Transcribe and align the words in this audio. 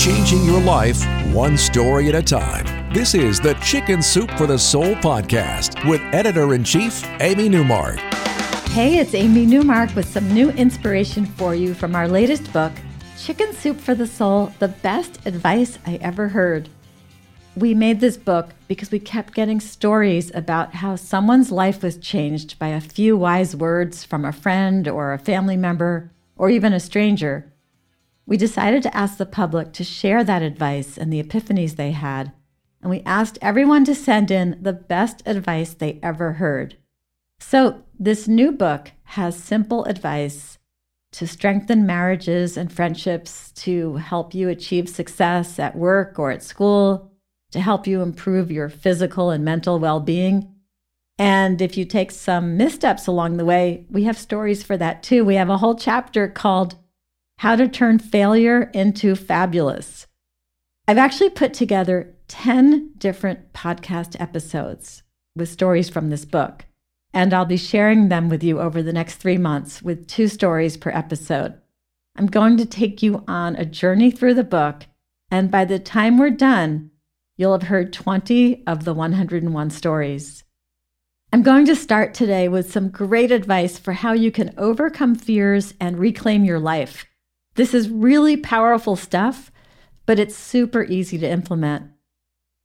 Changing 0.00 0.42
your 0.46 0.62
life 0.62 1.04
one 1.26 1.58
story 1.58 2.08
at 2.08 2.14
a 2.14 2.22
time. 2.22 2.90
This 2.90 3.14
is 3.14 3.38
the 3.38 3.52
Chicken 3.62 4.00
Soup 4.00 4.30
for 4.30 4.46
the 4.46 4.58
Soul 4.58 4.94
podcast 4.94 5.86
with 5.86 6.00
editor 6.14 6.54
in 6.54 6.64
chief, 6.64 7.06
Amy 7.20 7.50
Newmark. 7.50 7.98
Hey, 8.70 8.96
it's 8.96 9.14
Amy 9.14 9.44
Newmark 9.44 9.94
with 9.94 10.08
some 10.08 10.32
new 10.32 10.52
inspiration 10.52 11.26
for 11.26 11.54
you 11.54 11.74
from 11.74 11.94
our 11.94 12.08
latest 12.08 12.50
book, 12.50 12.72
Chicken 13.18 13.52
Soup 13.52 13.78
for 13.78 13.94
the 13.94 14.06
Soul 14.06 14.50
The 14.58 14.68
Best 14.68 15.18
Advice 15.26 15.78
I 15.84 15.96
Ever 15.96 16.28
Heard. 16.28 16.70
We 17.54 17.74
made 17.74 18.00
this 18.00 18.16
book 18.16 18.54
because 18.68 18.90
we 18.90 19.00
kept 19.00 19.34
getting 19.34 19.60
stories 19.60 20.34
about 20.34 20.76
how 20.76 20.96
someone's 20.96 21.52
life 21.52 21.82
was 21.82 21.98
changed 21.98 22.58
by 22.58 22.68
a 22.68 22.80
few 22.80 23.18
wise 23.18 23.54
words 23.54 24.02
from 24.02 24.24
a 24.24 24.32
friend 24.32 24.88
or 24.88 25.12
a 25.12 25.18
family 25.18 25.58
member 25.58 26.10
or 26.38 26.48
even 26.48 26.72
a 26.72 26.80
stranger. 26.80 27.49
We 28.30 28.36
decided 28.36 28.84
to 28.84 28.96
ask 28.96 29.18
the 29.18 29.26
public 29.26 29.72
to 29.72 29.82
share 29.82 30.22
that 30.22 30.40
advice 30.40 30.96
and 30.96 31.12
the 31.12 31.20
epiphanies 31.20 31.74
they 31.74 31.90
had, 31.90 32.30
and 32.80 32.88
we 32.88 33.00
asked 33.00 33.40
everyone 33.42 33.84
to 33.86 33.94
send 33.94 34.30
in 34.30 34.56
the 34.62 34.72
best 34.72 35.20
advice 35.26 35.74
they 35.74 35.98
ever 36.00 36.34
heard. 36.34 36.76
So, 37.40 37.82
this 37.98 38.28
new 38.28 38.52
book 38.52 38.92
has 39.02 39.34
simple 39.34 39.84
advice 39.86 40.58
to 41.10 41.26
strengthen 41.26 41.84
marriages 41.84 42.56
and 42.56 42.72
friendships, 42.72 43.50
to 43.64 43.96
help 43.96 44.32
you 44.32 44.48
achieve 44.48 44.88
success 44.88 45.58
at 45.58 45.74
work 45.74 46.16
or 46.16 46.30
at 46.30 46.44
school, 46.44 47.10
to 47.50 47.60
help 47.60 47.88
you 47.88 48.00
improve 48.00 48.48
your 48.48 48.68
physical 48.68 49.30
and 49.30 49.44
mental 49.44 49.80
well 49.80 49.98
being. 49.98 50.54
And 51.18 51.60
if 51.60 51.76
you 51.76 51.84
take 51.84 52.12
some 52.12 52.56
missteps 52.56 53.08
along 53.08 53.38
the 53.38 53.44
way, 53.44 53.86
we 53.90 54.04
have 54.04 54.16
stories 54.16 54.62
for 54.62 54.76
that 54.76 55.02
too. 55.02 55.24
We 55.24 55.34
have 55.34 55.50
a 55.50 55.58
whole 55.58 55.74
chapter 55.74 56.28
called 56.28 56.76
How 57.40 57.56
to 57.56 57.68
Turn 57.68 57.98
Failure 57.98 58.64
into 58.74 59.16
Fabulous. 59.16 60.06
I've 60.86 60.98
actually 60.98 61.30
put 61.30 61.54
together 61.54 62.14
10 62.28 62.92
different 62.98 63.54
podcast 63.54 64.14
episodes 64.20 65.04
with 65.34 65.48
stories 65.48 65.88
from 65.88 66.10
this 66.10 66.26
book 66.26 66.66
and 67.14 67.32
I'll 67.32 67.46
be 67.46 67.56
sharing 67.56 68.10
them 68.10 68.28
with 68.28 68.44
you 68.44 68.60
over 68.60 68.82
the 68.82 68.92
next 68.92 69.14
three 69.14 69.38
months 69.38 69.80
with 69.80 70.06
two 70.06 70.28
stories 70.28 70.76
per 70.76 70.90
episode. 70.90 71.54
I'm 72.14 72.26
going 72.26 72.58
to 72.58 72.66
take 72.66 73.02
you 73.02 73.24
on 73.26 73.56
a 73.56 73.64
journey 73.64 74.10
through 74.10 74.34
the 74.34 74.44
book, 74.44 74.84
and 75.30 75.50
by 75.50 75.64
the 75.64 75.78
time 75.78 76.18
we're 76.18 76.28
done, 76.28 76.90
you'll 77.38 77.52
have 77.58 77.68
heard 77.68 77.90
20 77.90 78.64
of 78.66 78.84
the 78.84 78.92
101 78.92 79.70
stories. 79.70 80.44
I'm 81.32 81.42
going 81.42 81.64
to 81.64 81.74
start 81.74 82.12
today 82.12 82.48
with 82.48 82.70
some 82.70 82.90
great 82.90 83.32
advice 83.32 83.78
for 83.78 83.94
how 83.94 84.12
you 84.12 84.30
can 84.30 84.52
overcome 84.58 85.14
fears 85.14 85.72
and 85.80 85.98
reclaim 85.98 86.44
your 86.44 86.60
life. 86.60 87.06
This 87.54 87.74
is 87.74 87.88
really 87.88 88.36
powerful 88.36 88.96
stuff, 88.96 89.50
but 90.06 90.18
it's 90.18 90.36
super 90.36 90.84
easy 90.84 91.18
to 91.18 91.28
implement. 91.28 91.90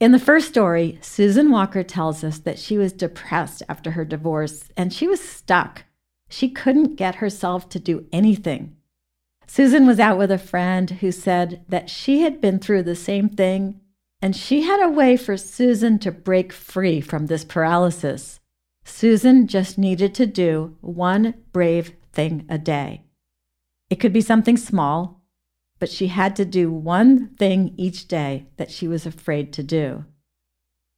In 0.00 0.12
the 0.12 0.18
first 0.20 0.48
story, 0.48 0.98
Susan 1.02 1.50
Walker 1.50 1.82
tells 1.82 2.22
us 2.22 2.38
that 2.38 2.58
she 2.58 2.78
was 2.78 2.92
depressed 2.92 3.62
after 3.68 3.92
her 3.92 4.04
divorce 4.04 4.68
and 4.76 4.92
she 4.92 5.08
was 5.08 5.20
stuck. 5.20 5.84
She 6.28 6.48
couldn't 6.48 6.94
get 6.94 7.16
herself 7.16 7.68
to 7.70 7.80
do 7.80 8.06
anything. 8.12 8.76
Susan 9.46 9.86
was 9.86 9.98
out 9.98 10.18
with 10.18 10.30
a 10.30 10.38
friend 10.38 10.90
who 10.90 11.10
said 11.10 11.64
that 11.68 11.90
she 11.90 12.20
had 12.20 12.40
been 12.40 12.58
through 12.58 12.84
the 12.84 12.94
same 12.94 13.28
thing 13.28 13.80
and 14.20 14.36
she 14.36 14.62
had 14.62 14.80
a 14.80 14.90
way 14.90 15.16
for 15.16 15.36
Susan 15.36 15.98
to 16.00 16.12
break 16.12 16.52
free 16.52 17.00
from 17.00 17.26
this 17.26 17.44
paralysis. 17.44 18.40
Susan 18.84 19.46
just 19.46 19.78
needed 19.78 20.14
to 20.14 20.26
do 20.26 20.76
one 20.80 21.34
brave 21.52 21.92
thing 22.12 22.44
a 22.48 22.58
day. 22.58 23.02
It 23.90 24.00
could 24.00 24.12
be 24.12 24.20
something 24.20 24.56
small, 24.56 25.22
but 25.78 25.90
she 25.90 26.08
had 26.08 26.36
to 26.36 26.44
do 26.44 26.70
one 26.70 27.28
thing 27.36 27.74
each 27.76 28.08
day 28.08 28.46
that 28.56 28.70
she 28.70 28.86
was 28.88 29.06
afraid 29.06 29.52
to 29.54 29.62
do. 29.62 30.04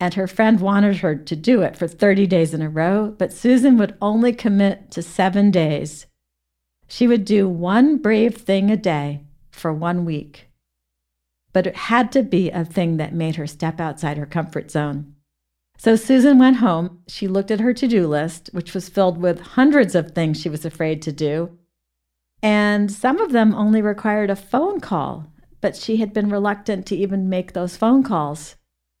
And 0.00 0.14
her 0.14 0.26
friend 0.26 0.60
wanted 0.60 0.98
her 0.98 1.14
to 1.14 1.36
do 1.36 1.62
it 1.62 1.76
for 1.76 1.86
30 1.86 2.26
days 2.26 2.52
in 2.52 2.60
a 2.60 2.68
row, 2.68 3.14
but 3.16 3.32
Susan 3.32 3.78
would 3.78 3.96
only 4.02 4.32
commit 4.32 4.90
to 4.90 5.02
seven 5.02 5.50
days. 5.50 6.06
She 6.88 7.06
would 7.06 7.24
do 7.24 7.48
one 7.48 7.98
brave 7.98 8.36
thing 8.36 8.70
a 8.70 8.76
day 8.76 9.22
for 9.50 9.72
one 9.72 10.04
week. 10.04 10.48
But 11.52 11.66
it 11.66 11.76
had 11.76 12.10
to 12.12 12.22
be 12.22 12.50
a 12.50 12.64
thing 12.64 12.96
that 12.96 13.14
made 13.14 13.36
her 13.36 13.46
step 13.46 13.80
outside 13.80 14.18
her 14.18 14.26
comfort 14.26 14.70
zone. 14.70 15.14
So 15.78 15.96
Susan 15.96 16.38
went 16.38 16.56
home. 16.56 17.02
She 17.08 17.28
looked 17.28 17.50
at 17.50 17.60
her 17.60 17.72
to 17.72 17.88
do 17.88 18.06
list, 18.06 18.50
which 18.52 18.74
was 18.74 18.88
filled 18.88 19.18
with 19.18 19.40
hundreds 19.40 19.94
of 19.94 20.10
things 20.10 20.40
she 20.40 20.48
was 20.48 20.64
afraid 20.64 21.00
to 21.02 21.12
do, 21.12 21.56
and 22.44 22.92
some 22.92 23.20
of 23.20 23.32
them 23.32 23.54
only 23.54 23.80
required 23.80 24.28
a 24.28 24.36
phone 24.36 24.78
call, 24.78 25.32
but 25.62 25.74
she 25.74 25.96
had 25.96 26.12
been 26.12 26.28
reluctant 26.28 26.84
to 26.84 26.94
even 26.94 27.30
make 27.30 27.54
those 27.54 27.74
phone 27.74 28.02
calls. 28.02 28.56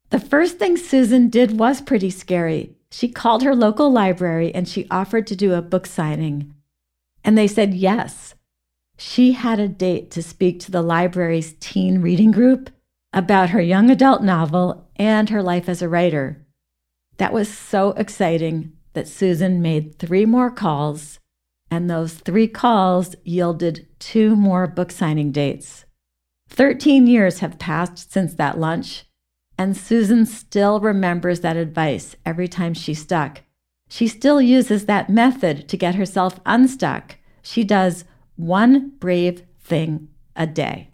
The 0.08 0.18
first 0.18 0.58
thing 0.58 0.78
Susan 0.78 1.28
did 1.28 1.58
was 1.58 1.82
pretty 1.82 2.08
scary. 2.08 2.74
She 2.90 3.06
called 3.06 3.42
her 3.42 3.54
local 3.54 3.92
library 3.92 4.54
and 4.54 4.66
she 4.66 4.86
offered 4.90 5.26
to 5.26 5.36
do 5.36 5.52
a 5.52 5.60
book 5.60 5.86
signing. 5.86 6.54
And 7.22 7.36
they 7.36 7.46
said 7.46 7.74
yes. 7.74 8.34
She 8.96 9.32
had 9.32 9.60
a 9.60 9.68
date 9.68 10.10
to 10.12 10.22
speak 10.22 10.58
to 10.60 10.70
the 10.70 10.80
library's 10.80 11.54
teen 11.60 12.00
reading 12.00 12.30
group 12.30 12.70
about 13.12 13.50
her 13.50 13.60
young 13.60 13.90
adult 13.90 14.22
novel 14.22 14.88
and 14.96 15.28
her 15.28 15.42
life 15.42 15.68
as 15.68 15.82
a 15.82 15.88
writer. 15.88 16.46
That 17.18 17.34
was 17.34 17.52
so 17.52 17.90
exciting 17.90 18.72
that 18.94 19.06
Susan 19.06 19.60
made 19.60 19.98
three 19.98 20.24
more 20.24 20.50
calls 20.50 21.18
and 21.70 21.88
those 21.88 22.14
three 22.14 22.48
calls 22.48 23.14
yielded 23.24 23.86
two 23.98 24.36
more 24.36 24.66
book 24.66 24.90
signing 24.90 25.32
dates. 25.32 25.84
13 26.48 27.06
years 27.06 27.40
have 27.40 27.58
passed 27.58 28.12
since 28.12 28.34
that 28.34 28.58
lunch, 28.58 29.04
and 29.58 29.76
Susan 29.76 30.26
still 30.26 30.80
remembers 30.80 31.40
that 31.40 31.56
advice 31.56 32.16
every 32.24 32.48
time 32.48 32.74
she's 32.74 33.02
stuck. 33.02 33.42
She 33.88 34.08
still 34.08 34.40
uses 34.40 34.86
that 34.86 35.10
method 35.10 35.68
to 35.68 35.76
get 35.76 35.94
herself 35.94 36.40
unstuck. 36.46 37.16
She 37.42 37.64
does 37.64 38.04
one 38.36 38.90
brave 38.98 39.42
thing 39.60 40.08
a 40.36 40.46
day. 40.46 40.90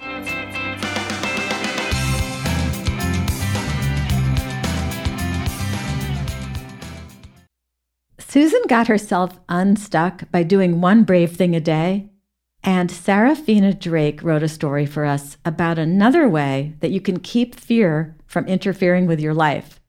Susan 8.31 8.63
got 8.69 8.87
herself 8.87 9.41
unstuck 9.49 10.31
by 10.31 10.45
doing 10.45 10.81
one 10.81 11.03
brave 11.03 11.35
thing 11.35 11.57
a 11.57 11.61
day. 11.61 12.09
And 12.63 12.89
Sarafina 12.89 13.77
Drake 13.77 14.23
wrote 14.23 14.45
a 14.45 14.49
story 14.49 14.87
for 14.87 15.05
us 15.05 15.37
about 15.45 15.81
another 15.81 16.29
way 16.29 16.77
that 16.79 16.93
you 16.93 17.01
can 17.01 17.19
keep 17.19 17.57
fear 17.57 18.17
from 18.27 18.47
interfering 18.47 19.09
with 19.09 19.19
your 19.19 19.35
life. 19.35 19.81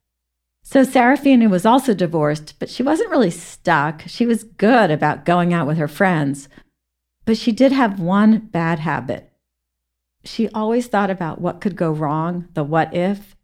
So, 0.64 0.82
Sarafina 0.82 1.52
was 1.52 1.68
also 1.68 1.94
divorced, 1.94 2.56
but 2.58 2.68
she 2.68 2.82
wasn't 2.82 3.12
really 3.12 3.30
stuck. 3.30 4.02
She 4.08 4.26
was 4.26 4.44
good 4.44 4.90
about 4.90 5.24
going 5.24 5.54
out 5.54 5.68
with 5.68 5.78
her 5.78 5.88
friends. 5.88 6.50
But 7.26 7.38
she 7.38 7.52
did 7.52 7.72
have 7.72 8.00
one 8.00 8.40
bad 8.40 8.80
habit. 8.80 9.32
She 10.24 10.50
always 10.50 10.88
thought 10.88 11.12
about 11.12 11.42
what 11.42 11.62
could 11.62 11.76
go 11.76 11.92
wrong, 11.92 12.48
the 12.56 12.64
what 12.64 12.92
if, 12.92 13.36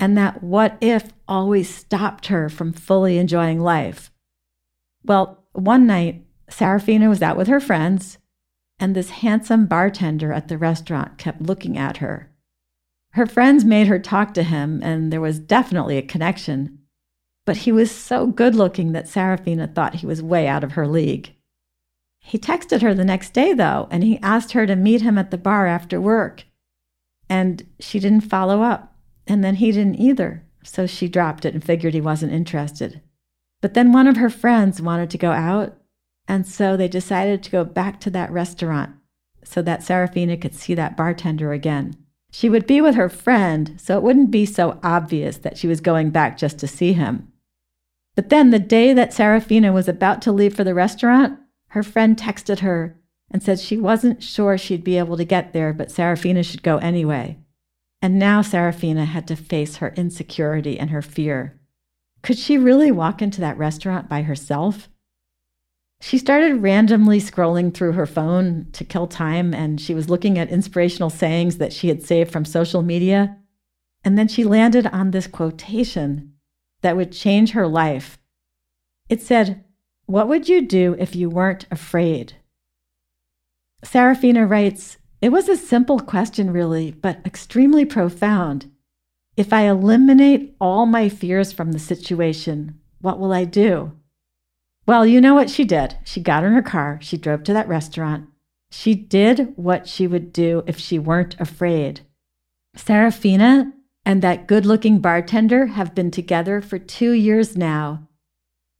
and 0.00 0.16
that 0.16 0.42
what 0.42 0.78
if 0.80 1.12
always 1.28 1.68
stopped 1.68 2.28
her 2.28 2.48
from 2.48 2.72
fully 2.72 3.18
enjoying 3.18 3.60
life. 3.60 4.10
Well, 5.08 5.42
one 5.52 5.86
night, 5.86 6.26
Sarafina 6.50 7.08
was 7.08 7.22
out 7.22 7.38
with 7.38 7.48
her 7.48 7.60
friends, 7.60 8.18
and 8.78 8.94
this 8.94 9.10
handsome 9.10 9.66
bartender 9.66 10.32
at 10.32 10.48
the 10.48 10.58
restaurant 10.58 11.16
kept 11.16 11.40
looking 11.40 11.78
at 11.78 11.96
her. 11.96 12.30
Her 13.12 13.26
friends 13.26 13.64
made 13.64 13.86
her 13.86 13.98
talk 13.98 14.34
to 14.34 14.42
him, 14.42 14.80
and 14.82 15.10
there 15.10 15.20
was 15.20 15.38
definitely 15.38 15.96
a 15.96 16.02
connection. 16.02 16.80
But 17.46 17.58
he 17.58 17.72
was 17.72 17.90
so 17.90 18.26
good 18.26 18.54
looking 18.54 18.92
that 18.92 19.06
Sarafina 19.06 19.74
thought 19.74 19.96
he 19.96 20.06
was 20.06 20.22
way 20.22 20.46
out 20.46 20.62
of 20.62 20.72
her 20.72 20.86
league. 20.86 21.34
He 22.20 22.38
texted 22.38 22.82
her 22.82 22.92
the 22.92 23.04
next 23.04 23.32
day, 23.32 23.54
though, 23.54 23.88
and 23.90 24.04
he 24.04 24.18
asked 24.18 24.52
her 24.52 24.66
to 24.66 24.76
meet 24.76 25.00
him 25.00 25.16
at 25.16 25.30
the 25.30 25.38
bar 25.38 25.66
after 25.66 25.98
work. 25.98 26.44
And 27.30 27.66
she 27.80 27.98
didn't 27.98 28.28
follow 28.28 28.60
up, 28.60 28.94
and 29.26 29.42
then 29.42 29.54
he 29.54 29.72
didn't 29.72 29.98
either, 29.98 30.44
so 30.62 30.86
she 30.86 31.08
dropped 31.08 31.46
it 31.46 31.54
and 31.54 31.64
figured 31.64 31.94
he 31.94 32.00
wasn't 32.02 32.32
interested. 32.32 33.00
But 33.60 33.74
then 33.74 33.92
one 33.92 34.06
of 34.06 34.16
her 34.16 34.30
friends 34.30 34.80
wanted 34.80 35.10
to 35.10 35.18
go 35.18 35.32
out, 35.32 35.76
and 36.26 36.46
so 36.46 36.76
they 36.76 36.88
decided 36.88 37.42
to 37.42 37.50
go 37.50 37.64
back 37.64 38.00
to 38.00 38.10
that 38.10 38.30
restaurant 38.30 38.94
so 39.42 39.62
that 39.62 39.82
Serafina 39.82 40.36
could 40.36 40.54
see 40.54 40.74
that 40.74 40.96
bartender 40.96 41.52
again. 41.52 41.96
She 42.30 42.48
would 42.48 42.66
be 42.66 42.80
with 42.80 42.94
her 42.94 43.08
friend, 43.08 43.80
so 43.80 43.96
it 43.96 44.02
wouldn't 44.02 44.30
be 44.30 44.44
so 44.44 44.78
obvious 44.82 45.38
that 45.38 45.56
she 45.56 45.66
was 45.66 45.80
going 45.80 46.10
back 46.10 46.36
just 46.36 46.58
to 46.58 46.68
see 46.68 46.92
him. 46.92 47.32
But 48.14 48.28
then, 48.28 48.50
the 48.50 48.58
day 48.58 48.92
that 48.92 49.14
Serafina 49.14 49.72
was 49.72 49.88
about 49.88 50.20
to 50.22 50.32
leave 50.32 50.54
for 50.54 50.64
the 50.64 50.74
restaurant, 50.74 51.38
her 51.68 51.82
friend 51.82 52.16
texted 52.16 52.60
her 52.60 52.96
and 53.30 53.42
said 53.42 53.60
she 53.60 53.76
wasn't 53.76 54.22
sure 54.22 54.58
she'd 54.58 54.84
be 54.84 54.98
able 54.98 55.16
to 55.16 55.24
get 55.24 55.52
there, 55.52 55.72
but 55.72 55.90
Serafina 55.90 56.42
should 56.42 56.62
go 56.62 56.78
anyway. 56.78 57.38
And 58.00 58.18
now 58.18 58.42
Serafina 58.42 59.04
had 59.04 59.26
to 59.28 59.36
face 59.36 59.76
her 59.76 59.92
insecurity 59.96 60.78
and 60.78 60.90
her 60.90 61.02
fear. 61.02 61.57
Could 62.22 62.38
she 62.38 62.58
really 62.58 62.90
walk 62.90 63.22
into 63.22 63.40
that 63.40 63.58
restaurant 63.58 64.08
by 64.08 64.22
herself? 64.22 64.88
She 66.00 66.18
started 66.18 66.62
randomly 66.62 67.20
scrolling 67.20 67.74
through 67.74 67.92
her 67.92 68.06
phone 68.06 68.68
to 68.72 68.84
kill 68.84 69.06
time, 69.06 69.52
and 69.52 69.80
she 69.80 69.94
was 69.94 70.08
looking 70.08 70.38
at 70.38 70.50
inspirational 70.50 71.10
sayings 71.10 71.58
that 71.58 71.72
she 71.72 71.88
had 71.88 72.02
saved 72.02 72.30
from 72.30 72.44
social 72.44 72.82
media. 72.82 73.36
And 74.04 74.16
then 74.16 74.28
she 74.28 74.44
landed 74.44 74.86
on 74.86 75.10
this 75.10 75.26
quotation 75.26 76.34
that 76.82 76.96
would 76.96 77.10
change 77.10 77.50
her 77.50 77.66
life. 77.66 78.18
It 79.08 79.20
said, 79.20 79.64
What 80.06 80.28
would 80.28 80.48
you 80.48 80.62
do 80.62 80.94
if 80.98 81.16
you 81.16 81.28
weren't 81.28 81.66
afraid? 81.70 82.34
Serafina 83.82 84.46
writes, 84.46 84.98
It 85.20 85.30
was 85.30 85.48
a 85.48 85.56
simple 85.56 85.98
question, 85.98 86.52
really, 86.52 86.92
but 86.92 87.20
extremely 87.26 87.84
profound. 87.84 88.70
If 89.38 89.52
I 89.52 89.68
eliminate 89.68 90.56
all 90.60 90.84
my 90.84 91.08
fears 91.08 91.52
from 91.52 91.70
the 91.70 91.78
situation, 91.78 92.80
what 93.00 93.20
will 93.20 93.32
I 93.32 93.44
do? 93.44 93.92
Well, 94.84 95.06
you 95.06 95.20
know 95.20 95.36
what 95.36 95.48
she 95.48 95.64
did. 95.64 95.96
She 96.04 96.20
got 96.20 96.42
in 96.42 96.52
her 96.54 96.60
car, 96.60 96.98
she 97.00 97.16
drove 97.16 97.44
to 97.44 97.52
that 97.52 97.68
restaurant. 97.68 98.26
She 98.72 98.96
did 98.96 99.52
what 99.54 99.86
she 99.86 100.08
would 100.08 100.32
do 100.32 100.64
if 100.66 100.80
she 100.80 100.98
weren't 100.98 101.38
afraid. 101.38 102.00
Serafina 102.74 103.72
and 104.04 104.22
that 104.22 104.48
good 104.48 104.66
looking 104.66 104.98
bartender 104.98 105.66
have 105.66 105.94
been 105.94 106.10
together 106.10 106.60
for 106.60 106.80
two 106.80 107.12
years 107.12 107.56
now. 107.56 108.08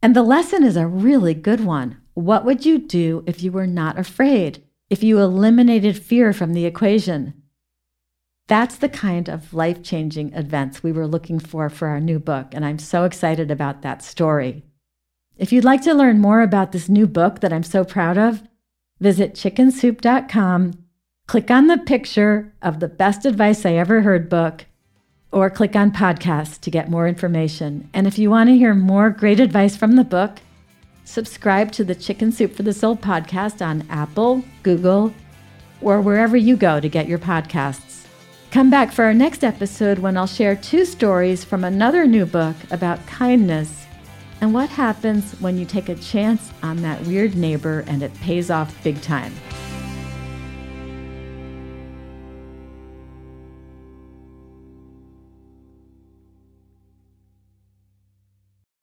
And 0.02 0.16
the 0.16 0.24
lesson 0.24 0.64
is 0.64 0.76
a 0.76 0.88
really 0.88 1.34
good 1.34 1.64
one. 1.64 1.98
What 2.14 2.44
would 2.44 2.66
you 2.66 2.78
do 2.78 3.22
if 3.28 3.44
you 3.44 3.52
were 3.52 3.68
not 3.68 3.96
afraid? 3.96 4.64
If 4.90 5.04
you 5.04 5.20
eliminated 5.20 5.96
fear 5.96 6.32
from 6.32 6.52
the 6.52 6.64
equation? 6.64 7.34
That's 8.48 8.76
the 8.76 8.88
kind 8.88 9.28
of 9.28 9.52
life 9.52 9.82
changing 9.82 10.32
events 10.32 10.82
we 10.82 10.90
were 10.90 11.06
looking 11.06 11.38
for 11.38 11.68
for 11.68 11.86
our 11.88 12.00
new 12.00 12.18
book, 12.18 12.48
and 12.52 12.64
I'm 12.64 12.78
so 12.78 13.04
excited 13.04 13.50
about 13.50 13.82
that 13.82 14.02
story. 14.02 14.64
If 15.36 15.52
you'd 15.52 15.64
like 15.64 15.82
to 15.82 15.92
learn 15.92 16.18
more 16.18 16.40
about 16.40 16.72
this 16.72 16.88
new 16.88 17.06
book 17.06 17.40
that 17.40 17.52
I'm 17.52 17.62
so 17.62 17.84
proud 17.84 18.16
of, 18.16 18.42
visit 19.00 19.34
chickensoup.com, 19.34 20.72
click 21.26 21.50
on 21.50 21.66
the 21.66 21.76
picture 21.76 22.54
of 22.62 22.80
the 22.80 22.88
Best 22.88 23.26
Advice 23.26 23.66
I 23.66 23.74
Ever 23.74 24.00
Heard 24.00 24.30
book, 24.30 24.64
or 25.30 25.50
click 25.50 25.76
on 25.76 25.92
podcast 25.92 26.62
to 26.62 26.70
get 26.70 26.88
more 26.88 27.06
information. 27.06 27.90
And 27.92 28.06
if 28.06 28.18
you 28.18 28.30
want 28.30 28.48
to 28.48 28.56
hear 28.56 28.74
more 28.74 29.10
great 29.10 29.40
advice 29.40 29.76
from 29.76 29.96
the 29.96 30.04
book, 30.04 30.38
subscribe 31.04 31.70
to 31.72 31.84
the 31.84 31.94
Chicken 31.94 32.32
Soup 32.32 32.54
for 32.54 32.62
the 32.62 32.72
Soul 32.72 32.96
podcast 32.96 33.64
on 33.64 33.86
Apple, 33.90 34.42
Google, 34.62 35.12
or 35.82 36.00
wherever 36.00 36.36
you 36.38 36.56
go 36.56 36.80
to 36.80 36.88
get 36.88 37.08
your 37.08 37.18
podcasts. 37.18 37.97
Come 38.50 38.70
back 38.70 38.92
for 38.92 39.04
our 39.04 39.12
next 39.12 39.44
episode 39.44 39.98
when 39.98 40.16
I'll 40.16 40.26
share 40.26 40.56
two 40.56 40.86
stories 40.86 41.44
from 41.44 41.64
another 41.64 42.06
new 42.06 42.24
book 42.24 42.56
about 42.70 43.06
kindness 43.06 43.86
and 44.40 44.54
what 44.54 44.70
happens 44.70 45.32
when 45.40 45.58
you 45.58 45.66
take 45.66 45.90
a 45.90 45.94
chance 45.94 46.50
on 46.62 46.78
that 46.78 46.98
weird 47.02 47.34
neighbor 47.34 47.84
and 47.86 48.02
it 48.02 48.14
pays 48.22 48.50
off 48.50 48.82
big 48.82 49.02
time. 49.02 49.34